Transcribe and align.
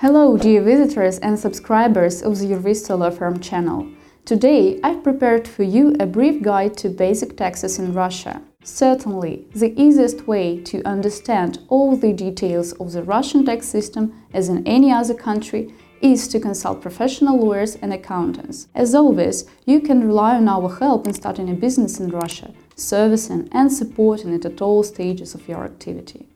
Hello, 0.00 0.36
dear 0.36 0.60
visitors 0.60 1.18
and 1.20 1.38
subscribers 1.38 2.22
of 2.22 2.38
the 2.38 2.44
Jurvisto 2.44 2.98
Law 2.98 3.08
Firm 3.08 3.40
channel. 3.40 3.88
Today, 4.26 4.78
I've 4.84 5.02
prepared 5.02 5.48
for 5.48 5.62
you 5.62 5.96
a 5.98 6.04
brief 6.04 6.42
guide 6.42 6.76
to 6.78 6.90
basic 6.90 7.34
taxes 7.34 7.78
in 7.78 7.94
Russia. 7.94 8.42
Certainly, 8.62 9.46
the 9.54 9.72
easiest 9.80 10.26
way 10.26 10.60
to 10.64 10.82
understand 10.82 11.60
all 11.68 11.96
the 11.96 12.12
details 12.12 12.72
of 12.72 12.92
the 12.92 13.02
Russian 13.04 13.46
tax 13.46 13.68
system, 13.68 14.12
as 14.34 14.50
in 14.50 14.66
any 14.66 14.92
other 14.92 15.14
country, 15.14 15.72
is 16.02 16.28
to 16.28 16.40
consult 16.40 16.82
professional 16.82 17.38
lawyers 17.38 17.76
and 17.76 17.90
accountants. 17.90 18.68
As 18.74 18.94
always, 18.94 19.46
you 19.64 19.80
can 19.80 20.06
rely 20.06 20.34
on 20.36 20.46
our 20.46 20.76
help 20.76 21.06
in 21.06 21.14
starting 21.14 21.48
a 21.48 21.54
business 21.54 21.98
in 21.98 22.10
Russia, 22.10 22.52
servicing 22.74 23.48
and 23.50 23.72
supporting 23.72 24.34
it 24.34 24.44
at 24.44 24.60
all 24.60 24.82
stages 24.82 25.34
of 25.34 25.48
your 25.48 25.64
activity. 25.64 26.28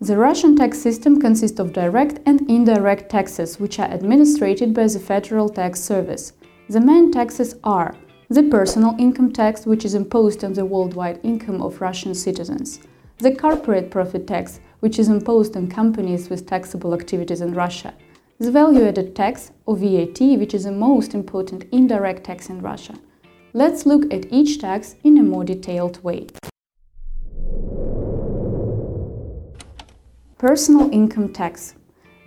The 0.00 0.18
Russian 0.18 0.54
tax 0.56 0.78
system 0.78 1.18
consists 1.18 1.58
of 1.58 1.72
direct 1.72 2.18
and 2.26 2.42
indirect 2.50 3.08
taxes, 3.08 3.58
which 3.58 3.78
are 3.78 3.90
administered 3.90 4.74
by 4.74 4.88
the 4.88 4.98
Federal 4.98 5.48
Tax 5.48 5.80
Service. 5.80 6.34
The 6.68 6.82
main 6.82 7.10
taxes 7.10 7.54
are 7.64 7.96
the 8.28 8.42
personal 8.42 8.94
income 8.98 9.32
tax, 9.32 9.64
which 9.64 9.86
is 9.86 9.94
imposed 9.94 10.44
on 10.44 10.52
the 10.52 10.66
worldwide 10.66 11.20
income 11.22 11.62
of 11.62 11.80
Russian 11.80 12.14
citizens, 12.14 12.80
the 13.18 13.34
corporate 13.34 13.90
profit 13.90 14.26
tax, 14.26 14.60
which 14.80 14.98
is 14.98 15.08
imposed 15.08 15.56
on 15.56 15.66
companies 15.66 16.28
with 16.28 16.46
taxable 16.46 16.92
activities 16.92 17.40
in 17.40 17.54
Russia, 17.54 17.94
the 18.38 18.52
value 18.52 18.84
added 18.84 19.16
tax, 19.16 19.52
or 19.64 19.76
VAT, 19.78 20.20
which 20.38 20.52
is 20.52 20.64
the 20.64 20.72
most 20.72 21.14
important 21.14 21.64
indirect 21.72 22.24
tax 22.24 22.50
in 22.50 22.60
Russia. 22.60 22.94
Let's 23.54 23.86
look 23.86 24.12
at 24.12 24.30
each 24.30 24.60
tax 24.60 24.96
in 25.04 25.16
a 25.16 25.22
more 25.22 25.44
detailed 25.44 26.04
way. 26.04 26.26
Personal 30.38 30.92
income 30.92 31.32
tax. 31.32 31.76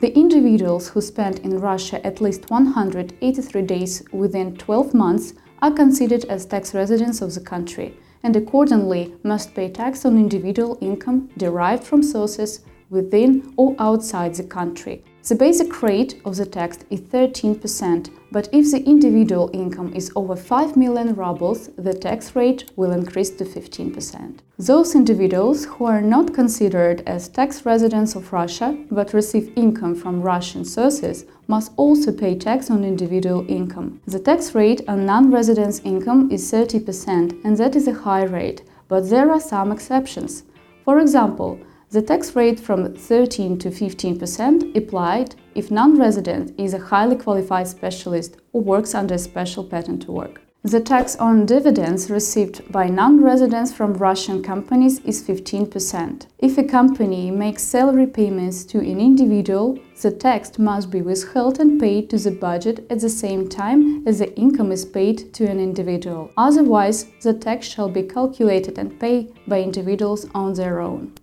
The 0.00 0.16
individuals 0.16 0.88
who 0.88 1.02
spend 1.02 1.40
in 1.40 1.60
Russia 1.60 2.04
at 2.06 2.22
least 2.22 2.48
183 2.48 3.60
days 3.60 4.02
within 4.12 4.56
12 4.56 4.94
months 4.94 5.34
are 5.60 5.70
considered 5.70 6.24
as 6.24 6.46
tax 6.46 6.72
residents 6.72 7.20
of 7.20 7.34
the 7.34 7.42
country 7.42 7.94
and 8.22 8.34
accordingly 8.34 9.14
must 9.24 9.54
pay 9.54 9.68
tax 9.68 10.06
on 10.06 10.16
individual 10.16 10.78
income 10.80 11.28
derived 11.36 11.84
from 11.84 12.02
sources 12.02 12.60
within 12.88 13.52
or 13.58 13.76
outside 13.78 14.34
the 14.36 14.44
country. 14.44 15.04
The 15.28 15.34
basic 15.34 15.82
rate 15.82 16.22
of 16.24 16.36
the 16.36 16.46
tax 16.46 16.78
is 16.88 17.02
13%, 17.02 18.08
but 18.32 18.48
if 18.50 18.70
the 18.70 18.82
individual 18.84 19.50
income 19.52 19.92
is 19.92 20.10
over 20.16 20.34
5 20.34 20.74
million 20.74 21.14
rubles, 21.14 21.68
the 21.76 21.92
tax 21.92 22.34
rate 22.34 22.70
will 22.76 22.92
increase 22.92 23.28
to 23.32 23.44
15%. 23.44 24.38
Those 24.58 24.94
individuals 24.94 25.66
who 25.66 25.84
are 25.84 26.00
not 26.00 26.32
considered 26.32 27.02
as 27.06 27.28
tax 27.28 27.66
residents 27.66 28.14
of 28.14 28.32
Russia 28.32 28.74
but 28.90 29.12
receive 29.12 29.52
income 29.54 29.94
from 29.94 30.22
Russian 30.22 30.64
sources 30.64 31.26
must 31.46 31.72
also 31.76 32.10
pay 32.10 32.34
tax 32.34 32.70
on 32.70 32.82
individual 32.82 33.44
income. 33.50 34.00
The 34.06 34.20
tax 34.20 34.54
rate 34.54 34.80
on 34.88 35.04
non-residents' 35.04 35.80
income 35.84 36.30
is 36.32 36.50
30%, 36.50 37.44
and 37.44 37.54
that 37.58 37.76
is 37.76 37.86
a 37.86 37.92
high 37.92 38.24
rate, 38.24 38.62
but 38.88 39.10
there 39.10 39.30
are 39.30 39.40
some 39.40 39.72
exceptions. 39.72 40.44
For 40.86 41.00
example, 41.00 41.60
the 41.90 42.02
tax 42.02 42.36
rate 42.36 42.60
from 42.60 42.94
13 42.94 43.58
to 43.60 43.70
15% 43.70 44.76
applied 44.76 45.34
if 45.54 45.70
non-resident 45.70 46.52
is 46.58 46.74
a 46.74 46.78
highly 46.78 47.16
qualified 47.16 47.66
specialist 47.66 48.36
or 48.52 48.60
works 48.60 48.94
under 48.94 49.14
a 49.14 49.18
special 49.18 49.64
patent 49.64 50.02
to 50.02 50.12
work. 50.12 50.42
The 50.64 50.80
tax 50.80 51.16
on 51.16 51.46
dividends 51.46 52.10
received 52.10 52.70
by 52.70 52.88
non-residents 52.88 53.72
from 53.72 53.94
Russian 53.94 54.42
companies 54.42 54.98
is 54.98 55.22
15%. 55.22 56.26
If 56.40 56.58
a 56.58 56.64
company 56.64 57.30
makes 57.30 57.62
salary 57.62 58.06
payments 58.06 58.64
to 58.66 58.78
an 58.80 59.00
individual, 59.00 59.78
the 60.02 60.10
tax 60.10 60.58
must 60.58 60.90
be 60.90 61.00
withheld 61.00 61.58
and 61.58 61.80
paid 61.80 62.10
to 62.10 62.18
the 62.18 62.32
budget 62.32 62.84
at 62.90 63.00
the 63.00 63.08
same 63.08 63.48
time 63.48 64.06
as 64.06 64.18
the 64.18 64.34
income 64.36 64.72
is 64.72 64.84
paid 64.84 65.32
to 65.34 65.46
an 65.46 65.58
individual. 65.58 66.32
Otherwise, 66.36 67.06
the 67.22 67.32
tax 67.32 67.66
shall 67.66 67.88
be 67.88 68.02
calculated 68.02 68.78
and 68.78 69.00
paid 69.00 69.32
by 69.46 69.62
individuals 69.62 70.26
on 70.34 70.52
their 70.52 70.80
own. 70.80 71.14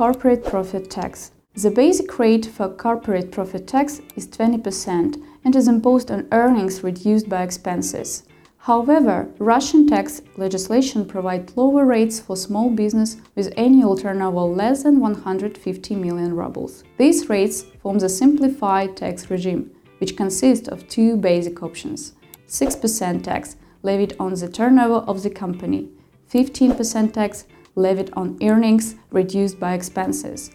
Corporate 0.00 0.46
profit 0.46 0.88
tax. 0.88 1.30
The 1.54 1.70
basic 1.70 2.18
rate 2.18 2.46
for 2.46 2.70
corporate 2.70 3.30
profit 3.30 3.66
tax 3.66 4.00
is 4.16 4.26
20% 4.28 5.22
and 5.44 5.54
is 5.54 5.68
imposed 5.68 6.10
on 6.10 6.26
earnings 6.32 6.82
reduced 6.82 7.28
by 7.28 7.42
expenses. 7.42 8.22
However, 8.56 9.28
Russian 9.38 9.86
tax 9.86 10.22
legislation 10.38 11.04
provides 11.04 11.54
lower 11.54 11.84
rates 11.84 12.18
for 12.18 12.34
small 12.34 12.70
business 12.70 13.18
with 13.34 13.52
annual 13.58 13.94
turnover 13.94 14.40
less 14.40 14.84
than 14.84 15.00
150 15.00 15.94
million 15.96 16.34
rubles. 16.34 16.82
These 16.96 17.28
rates 17.28 17.66
form 17.82 17.98
the 17.98 18.08
simplified 18.08 18.96
tax 18.96 19.28
regime, 19.30 19.70
which 19.98 20.16
consists 20.16 20.68
of 20.68 20.88
two 20.88 21.18
basic 21.18 21.62
options 21.62 22.14
6% 22.48 23.22
tax 23.22 23.56
levied 23.82 24.16
on 24.18 24.32
the 24.32 24.48
turnover 24.48 25.04
of 25.06 25.22
the 25.22 25.28
company, 25.28 25.90
15% 26.32 27.12
tax 27.12 27.44
levied 27.80 28.10
on 28.14 28.38
earnings 28.42 28.94
reduced 29.10 29.58
by 29.58 29.74
expenses. 29.74 30.50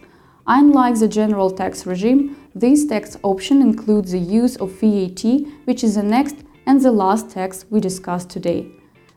Unlike 0.48 1.00
the 1.00 1.08
general 1.08 1.50
tax 1.50 1.86
regime, 1.86 2.36
this 2.54 2.86
tax 2.86 3.18
option 3.24 3.62
includes 3.62 4.12
the 4.12 4.20
use 4.20 4.56
of 4.58 4.80
VAT, 4.80 5.24
which 5.66 5.84
is 5.84 5.96
the 5.96 6.04
next 6.04 6.38
and 6.68 6.82
the 6.82 6.92
last 6.92 7.32
tax 7.32 7.66
we 7.70 7.80
discussed 7.80 8.30
today. 8.30 8.68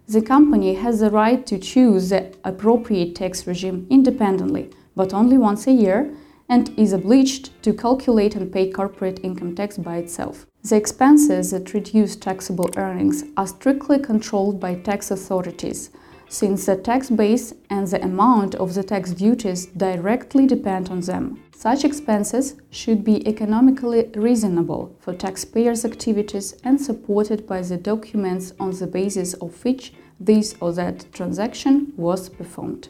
The 0.06 0.22
company 0.22 0.74
has 0.74 1.00
the 1.00 1.10
right 1.10 1.46
to 1.46 1.58
choose 1.58 2.08
the 2.08 2.34
appropriate 2.44 3.14
tax 3.14 3.46
regime 3.46 3.86
independently, 3.90 4.70
but 4.96 5.12
only 5.12 5.36
once 5.36 5.66
a 5.66 5.72
year, 5.72 6.14
and 6.48 6.70
is 6.78 6.94
obliged 6.94 7.62
to 7.62 7.74
calculate 7.74 8.34
and 8.34 8.50
pay 8.50 8.70
corporate 8.70 9.20
income 9.22 9.54
tax 9.54 9.76
by 9.76 9.98
itself. 9.98 10.46
The 10.62 10.76
expenses 10.76 11.50
that 11.50 11.74
reduce 11.74 12.16
taxable 12.16 12.70
earnings 12.76 13.24
are 13.36 13.46
strictly 13.46 13.98
controlled 13.98 14.58
by 14.58 14.76
tax 14.76 15.10
authorities 15.10 15.90
since 16.28 16.66
the 16.66 16.76
tax 16.76 17.08
base 17.08 17.54
and 17.70 17.86
the 17.88 18.02
amount 18.04 18.54
of 18.56 18.74
the 18.74 18.82
tax 18.82 19.12
duties 19.12 19.66
directly 19.66 20.46
depend 20.46 20.90
on 20.90 21.00
them. 21.00 21.42
Such 21.54 21.84
expenses 21.84 22.54
should 22.70 23.02
be 23.02 23.26
economically 23.26 24.10
reasonable 24.14 24.94
for 25.00 25.14
taxpayers' 25.14 25.84
activities 25.84 26.54
and 26.62 26.80
supported 26.80 27.46
by 27.46 27.62
the 27.62 27.76
documents 27.76 28.52
on 28.60 28.70
the 28.70 28.86
basis 28.86 29.34
of 29.34 29.64
which 29.64 29.92
this 30.20 30.54
or 30.60 30.72
that 30.72 31.10
transaction 31.12 31.92
was 31.96 32.28
performed. 32.28 32.88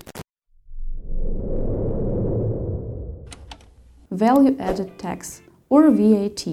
Value 4.10 4.56
added 4.59 4.99
tax 4.99 5.43
or 5.69 5.91
VAT. 5.91 6.44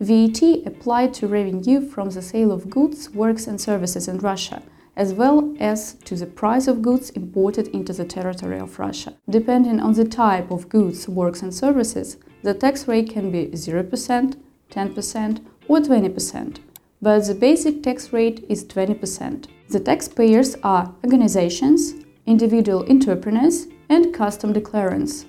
VAT 0.00 0.42
applied 0.66 1.14
to 1.14 1.28
revenue 1.28 1.80
from 1.80 2.10
the 2.10 2.22
sale 2.22 2.50
of 2.50 2.68
goods, 2.68 3.10
works 3.10 3.46
and 3.46 3.60
services 3.60 4.08
in 4.08 4.18
Russia 4.18 4.62
as 4.96 5.14
well 5.14 5.54
as 5.58 5.94
to 6.04 6.14
the 6.16 6.26
price 6.26 6.68
of 6.68 6.82
goods 6.82 7.10
imported 7.10 7.68
into 7.68 7.92
the 7.92 8.04
territory 8.04 8.58
of 8.58 8.78
Russia. 8.78 9.14
Depending 9.28 9.80
on 9.80 9.94
the 9.94 10.04
type 10.04 10.50
of 10.50 10.68
goods, 10.68 11.08
works 11.08 11.42
and 11.42 11.54
services, 11.54 12.16
the 12.42 12.54
tax 12.54 12.86
rate 12.88 13.10
can 13.10 13.30
be 13.30 13.46
0%, 13.46 14.36
10% 14.70 15.44
or 15.68 15.78
20%, 15.78 16.58
but 17.00 17.26
the 17.26 17.34
basic 17.34 17.82
tax 17.82 18.12
rate 18.12 18.44
is 18.48 18.64
20%. 18.64 19.46
The 19.68 19.80
taxpayers 19.80 20.56
are 20.62 20.94
organizations, 21.04 21.94
individual 22.26 22.84
entrepreneurs 22.90 23.66
and 23.88 24.12
custom 24.14 24.52
declarants. 24.52 25.24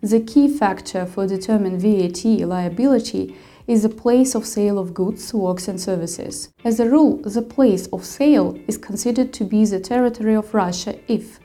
The 0.00 0.20
key 0.20 0.48
factor 0.48 1.06
for 1.06 1.26
determining 1.26 1.78
VAT 1.78 2.24
liability 2.46 3.36
is 3.66 3.82
the 3.82 3.88
place 3.88 4.34
of 4.34 4.46
sale 4.46 4.78
of 4.78 4.94
goods, 4.94 5.32
works 5.32 5.68
and 5.68 5.80
services. 5.80 6.50
As 6.64 6.80
a 6.80 6.88
rule, 6.88 7.16
the 7.18 7.42
place 7.42 7.86
of 7.88 8.04
sale 8.04 8.58
is 8.66 8.78
considered 8.78 9.32
to 9.34 9.44
be 9.44 9.64
the 9.64 9.80
territory 9.80 10.34
of 10.34 10.54
Russia 10.54 10.98
if 11.08 11.38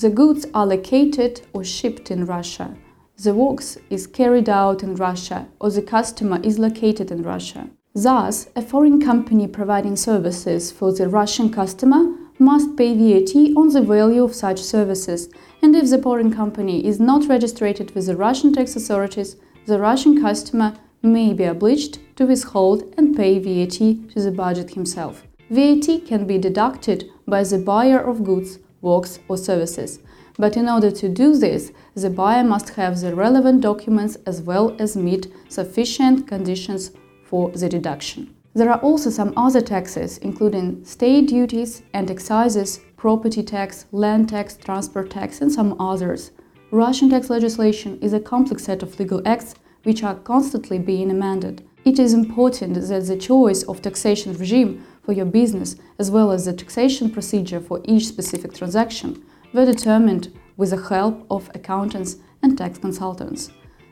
the 0.00 0.10
goods 0.10 0.46
are 0.52 0.66
located 0.66 1.40
or 1.52 1.64
shipped 1.64 2.10
in 2.10 2.26
Russia, 2.26 2.76
the 3.22 3.32
works 3.32 3.78
is 3.88 4.06
carried 4.06 4.46
out 4.46 4.82
in 4.82 4.94
Russia 4.94 5.48
or 5.58 5.70
the 5.70 5.80
customer 5.80 6.38
is 6.42 6.58
located 6.58 7.10
in 7.10 7.22
Russia. 7.22 7.70
Thus, 7.94 8.48
a 8.54 8.60
foreign 8.60 9.00
company 9.00 9.48
providing 9.48 9.96
services 9.96 10.70
for 10.70 10.92
the 10.92 11.08
Russian 11.08 11.50
customer 11.50 12.14
must 12.38 12.76
pay 12.76 12.92
VAT 12.94 13.56
on 13.56 13.68
the 13.68 13.80
value 13.80 14.22
of 14.22 14.34
such 14.34 14.60
services, 14.60 15.30
and 15.62 15.74
if 15.74 15.88
the 15.88 16.02
foreign 16.02 16.30
company 16.30 16.86
is 16.86 17.00
not 17.00 17.26
registered 17.26 17.90
with 17.92 18.04
the 18.04 18.16
Russian 18.16 18.52
tax 18.52 18.76
authorities, 18.76 19.36
the 19.64 19.78
Russian 19.78 20.20
customer 20.20 20.74
may 21.06 21.32
be 21.32 21.44
obliged 21.44 21.98
to 22.16 22.26
withhold 22.26 22.94
and 22.96 23.16
pay 23.16 23.38
VAT 23.38 23.78
to 24.12 24.20
the 24.20 24.30
budget 24.30 24.70
himself. 24.70 25.24
VAT 25.50 26.04
can 26.06 26.26
be 26.26 26.38
deducted 26.38 27.08
by 27.26 27.42
the 27.44 27.58
buyer 27.58 28.00
of 28.00 28.24
goods, 28.24 28.58
works 28.80 29.18
or 29.28 29.36
services. 29.36 30.00
But 30.38 30.56
in 30.56 30.68
order 30.68 30.90
to 30.90 31.08
do 31.08 31.36
this, 31.36 31.72
the 31.94 32.10
buyer 32.10 32.44
must 32.44 32.70
have 32.70 33.00
the 33.00 33.14
relevant 33.14 33.62
documents 33.62 34.16
as 34.26 34.42
well 34.42 34.76
as 34.78 34.96
meet 34.96 35.32
sufficient 35.48 36.26
conditions 36.26 36.90
for 37.24 37.50
the 37.50 37.68
deduction. 37.68 38.34
There 38.54 38.70
are 38.70 38.80
also 38.80 39.10
some 39.10 39.32
other 39.36 39.60
taxes, 39.60 40.18
including 40.18 40.84
state 40.84 41.28
duties 41.28 41.82
and 41.92 42.10
excises, 42.10 42.80
property 42.96 43.42
tax, 43.42 43.86
land 43.92 44.28
tax, 44.28 44.56
transport 44.56 45.10
tax, 45.10 45.40
and 45.40 45.52
some 45.52 45.78
others. 45.80 46.32
Russian 46.70 47.10
tax 47.10 47.30
legislation 47.30 47.98
is 48.00 48.12
a 48.12 48.20
complex 48.20 48.64
set 48.64 48.82
of 48.82 48.98
legal 48.98 49.22
acts 49.26 49.54
which 49.86 50.02
are 50.02 50.16
constantly 50.16 50.80
being 50.80 51.12
amended. 51.12 51.64
It 51.84 52.00
is 52.00 52.12
important 52.12 52.74
that 52.74 53.06
the 53.06 53.16
choice 53.16 53.62
of 53.62 53.80
taxation 53.80 54.36
regime 54.36 54.84
for 55.04 55.12
your 55.12 55.26
business, 55.26 55.76
as 56.00 56.10
well 56.10 56.32
as 56.32 56.44
the 56.44 56.52
taxation 56.52 57.08
procedure 57.08 57.60
for 57.60 57.80
each 57.84 58.08
specific 58.08 58.52
transaction, 58.52 59.24
were 59.52 59.64
determined 59.64 60.36
with 60.56 60.70
the 60.70 60.88
help 60.88 61.24
of 61.30 61.48
accountants 61.54 62.16
and 62.42 62.58
tax 62.58 62.78
consultants. 62.78 63.50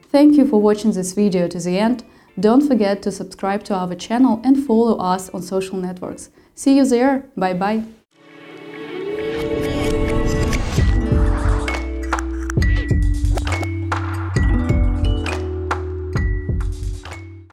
Thank 0.08 0.36
you 0.36 0.44
for 0.46 0.60
watching 0.60 0.90
this 0.90 1.12
video 1.12 1.46
to 1.46 1.60
the 1.60 1.78
end. 1.78 2.02
Don't 2.40 2.66
forget 2.66 3.00
to 3.02 3.12
subscribe 3.12 3.62
to 3.64 3.74
our 3.74 3.94
channel 3.94 4.40
and 4.42 4.66
follow 4.66 4.96
us 4.98 5.30
on 5.30 5.42
social 5.42 5.78
networks. 5.78 6.30
See 6.56 6.76
you 6.76 6.84
there. 6.84 7.30
Bye 7.36 7.54
bye. 7.54 8.03